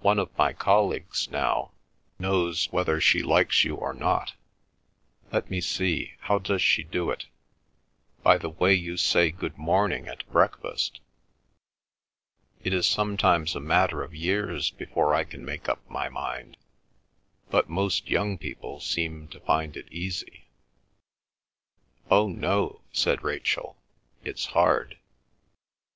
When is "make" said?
15.44-15.68